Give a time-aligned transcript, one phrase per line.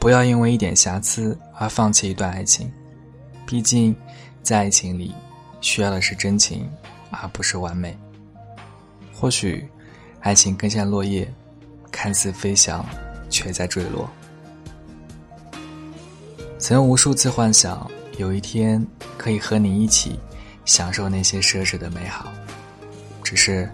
[0.00, 2.72] 不要因为一点瑕疵而放弃一段爱情，
[3.44, 3.94] 毕竟，
[4.42, 5.12] 在爱情里，
[5.60, 6.70] 需要的是真情，
[7.10, 7.98] 而不是完美。
[9.12, 9.68] 或许，
[10.20, 11.30] 爱情更像落叶，
[11.90, 12.86] 看似飞翔，
[13.28, 14.08] 却在坠落。
[16.60, 18.86] 曾无数次幻想，有一天
[19.16, 20.18] 可以和你一起
[20.64, 22.32] 享受那些奢侈的美好，
[23.24, 23.68] 只是，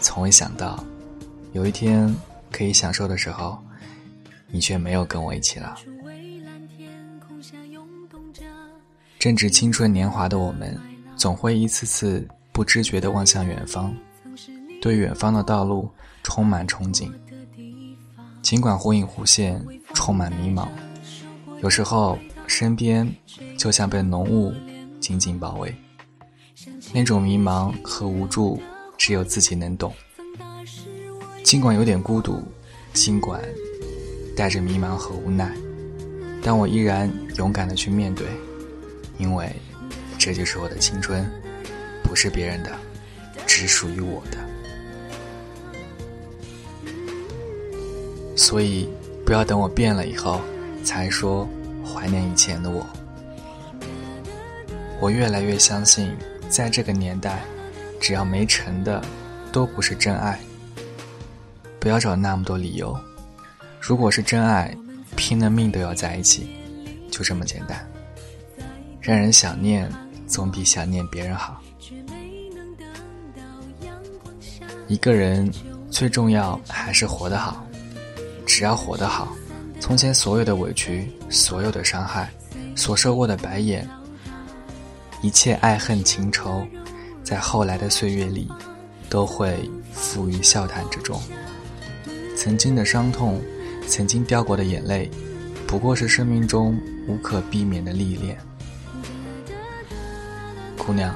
[0.00, 0.82] 从未想到，
[1.52, 2.14] 有一天
[2.52, 3.58] 可以享受的时候。
[4.48, 5.76] 你却没有跟我一起了。
[9.18, 10.78] 正值青春年华的我们，
[11.16, 13.94] 总会一次次不知觉地望向远方，
[14.80, 15.90] 对远方的道路
[16.22, 17.12] 充满憧憬。
[18.40, 20.68] 尽管忽隐忽现，充满迷茫，
[21.60, 23.12] 有时候身边
[23.58, 24.54] 就像被浓雾
[25.00, 25.74] 紧紧包围，
[26.94, 28.62] 那种迷茫和无助，
[28.96, 29.92] 只有自己能懂。
[31.42, 32.40] 尽管有点孤独，
[32.92, 33.42] 尽管。
[34.36, 35.50] 带着迷茫和无奈，
[36.42, 38.26] 但我依然勇敢的去面对，
[39.16, 39.50] 因为
[40.18, 41.26] 这就是我的青春，
[42.04, 42.70] 不是别人的，
[43.46, 44.36] 只属于我的。
[48.36, 48.86] 所以，
[49.24, 50.42] 不要等我变了以后，
[50.84, 51.48] 才说
[51.82, 52.86] 怀念以前的我。
[55.00, 56.14] 我越来越相信，
[56.50, 57.42] 在这个年代，
[57.98, 59.02] 只要没成的，
[59.50, 60.38] 都不是真爱。
[61.80, 62.94] 不要找那么多理由。
[63.86, 64.76] 如果是真爱，
[65.14, 66.48] 拼了命都要在一起，
[67.08, 67.88] 就这么简单。
[69.00, 69.88] 让人想念，
[70.26, 71.62] 总比想念别人好。
[74.88, 75.48] 一个人
[75.88, 77.64] 最重要还是活得好，
[78.44, 79.28] 只要活得好，
[79.78, 82.28] 从前所有的委屈、所有的伤害、
[82.74, 83.88] 所受过的白眼，
[85.22, 86.66] 一切爱恨情仇，
[87.22, 88.50] 在后来的岁月里，
[89.08, 89.56] 都会
[89.92, 91.22] 付于笑谈之中。
[92.36, 93.40] 曾经的伤痛。
[93.86, 95.10] 曾经掉过的眼泪，
[95.66, 98.36] 不过是生命中无可避免的历练。
[100.76, 101.14] 姑娘，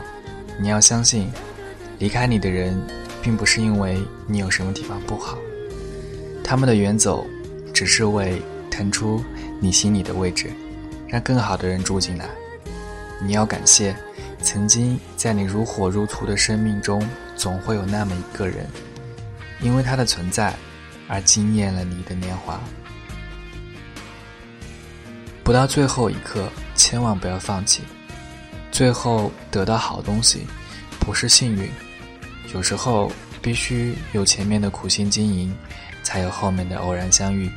[0.60, 1.30] 你要相信，
[1.98, 2.80] 离开你的人，
[3.20, 5.36] 并不是因为你有什么地方不好，
[6.42, 7.26] 他们的远走，
[7.72, 8.40] 只是为
[8.70, 9.22] 腾出
[9.60, 10.50] 你心里的位置，
[11.06, 12.28] 让更好的人住进来。
[13.22, 13.94] 你要感谢，
[14.42, 17.06] 曾经在你如火如荼的生命中，
[17.36, 18.66] 总会有那么一个人，
[19.60, 20.54] 因为他的存在。
[21.10, 22.60] 而惊艳了你的年华，
[25.42, 27.82] 不到最后一刻，千万不要放弃。
[28.70, 30.46] 最后得到好东西，
[31.00, 31.68] 不是幸运，
[32.54, 33.10] 有时候
[33.42, 35.52] 必须有前面的苦心经营，
[36.04, 37.50] 才有后面的偶然相遇。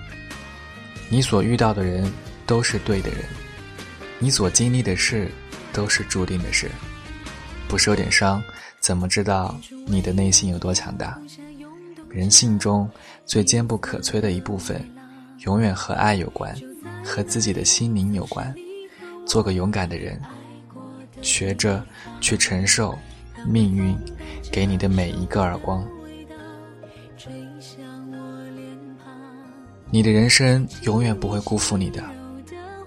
[1.08, 2.12] 你所遇到的人
[2.48, 3.24] 都是对的人，
[4.18, 5.32] 你所经历的事
[5.72, 6.72] 都是注定的事。
[7.68, 8.44] 不受点伤，
[8.80, 9.56] 怎么知道
[9.86, 11.16] 你的内心有多强大？
[12.14, 12.88] 人性中
[13.26, 14.88] 最坚不可摧的一部分，
[15.46, 16.56] 永远和爱有关，
[17.04, 18.54] 和自己的心灵有关。
[19.26, 20.22] 做个勇敢的人，
[21.24, 21.84] 学着
[22.22, 22.96] 去承受
[23.48, 23.98] 命运
[24.52, 25.84] 给你的每一个耳光。
[29.90, 32.04] 你的人生永远不会辜负你的。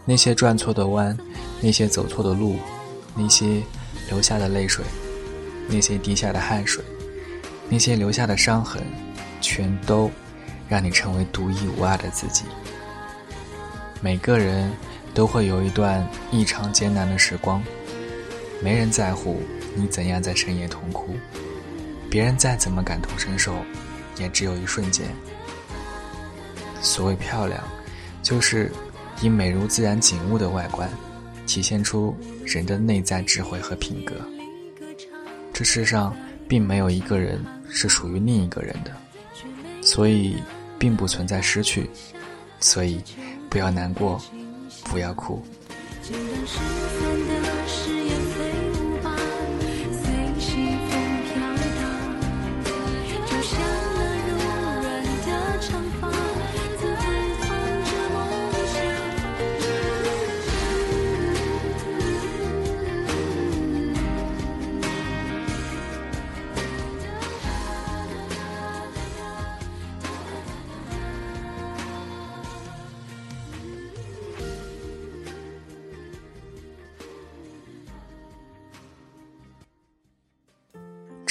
[0.04, 1.18] 那些转错的弯，
[1.60, 2.56] 那些走错的路，
[3.16, 3.60] 那些
[4.08, 4.84] 流下的泪水，
[5.68, 6.84] 那些滴下的汗水，
[7.68, 8.80] 那些留下的伤痕。
[9.40, 10.10] 全都
[10.68, 12.44] 让你成为独一无二的自己。
[14.00, 14.70] 每个人
[15.14, 17.62] 都会有一段异常艰难的时光，
[18.62, 19.40] 没人在乎
[19.74, 21.16] 你怎样在深夜痛哭，
[22.10, 23.54] 别人再怎么感同身受，
[24.18, 25.06] 也只有一瞬间。
[26.82, 27.62] 所谓漂亮，
[28.22, 28.70] 就是
[29.22, 30.88] 以美如自然景物的外观，
[31.46, 32.14] 体现出
[32.44, 34.14] 人的内在智慧和品格。
[35.52, 36.14] 这世上
[36.46, 38.92] 并没有一个人是属于另一个人的。
[39.86, 40.36] 所以，
[40.80, 41.88] 并不存在失去，
[42.58, 43.00] 所以，
[43.48, 44.20] 不要难过，
[44.90, 45.40] 不要哭。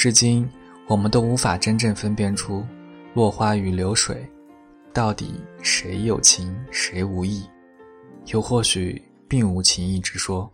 [0.06, 0.48] 至今，
[0.86, 2.64] 我们都无法真正分辨出
[3.12, 4.24] 落花与流水，
[4.92, 7.44] 到底谁有情谁无意，
[8.26, 10.48] 又或许并无情意之说，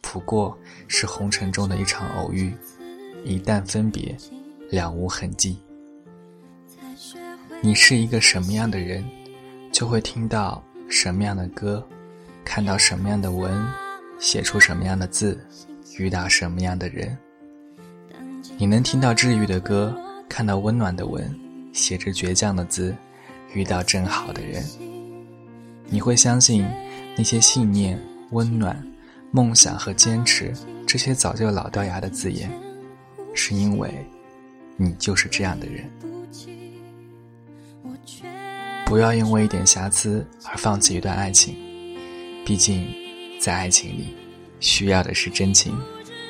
[0.00, 0.58] 不过
[0.88, 2.50] 是红尘中的一场偶遇，
[3.24, 4.16] 一旦分别，
[4.70, 5.58] 了无痕迹。
[7.60, 9.04] 你是一个什么样的人，
[9.70, 11.86] 就会听到什么样的歌，
[12.42, 13.52] 看到什么样的文，
[14.18, 15.38] 写出什么样的字，
[15.98, 17.14] 遇到什么样的人。
[18.56, 19.94] 你能听到治愈的歌，
[20.28, 21.28] 看到温暖的文，
[21.72, 22.94] 写着倔强的字，
[23.52, 24.64] 遇到正好的人。
[25.86, 26.64] 你会相信
[27.16, 28.80] 那些信念、温暖、
[29.32, 30.52] 梦想和坚持
[30.86, 32.48] 这些早就老掉牙的字眼，
[33.34, 33.92] 是因为
[34.76, 35.90] 你就是这样的人。
[38.86, 41.56] 不要因为一点瑕疵而放弃一段爱情，
[42.46, 42.86] 毕竟，
[43.40, 44.14] 在爱情里，
[44.60, 45.76] 需要的是真情，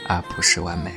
[0.09, 0.91] 而不是完美。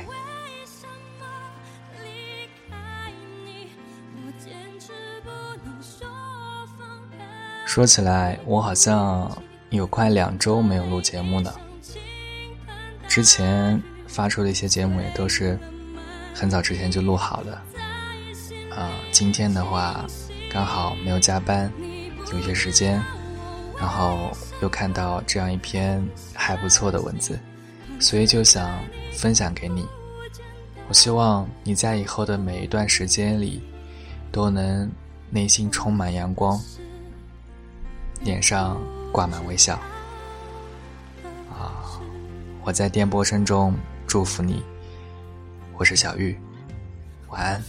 [7.78, 9.30] 说起来，我好像
[9.70, 11.54] 有快两周没有录节目了。
[13.06, 15.56] 之前发出的一些节目也都是
[16.34, 17.62] 很早之前就录好了。
[18.74, 20.04] 啊，今天的话。
[20.50, 21.70] 刚好没有加班，
[22.32, 23.00] 有一些时间，
[23.78, 26.04] 然后又看到这样一篇
[26.34, 27.38] 还不错的文字，
[28.00, 28.80] 所以就想
[29.12, 29.86] 分享给你。
[30.88, 33.62] 我希望你在以后的每一段时间里，
[34.32, 34.90] 都能
[35.30, 36.58] 内心充满阳光，
[38.20, 38.80] 脸上
[39.12, 39.78] 挂满微笑。
[41.50, 42.00] 啊，
[42.62, 43.74] 我在电波声中
[44.06, 44.62] 祝福你。
[45.76, 46.38] 我是小玉，
[47.28, 47.62] 晚安。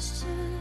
[0.00, 0.59] question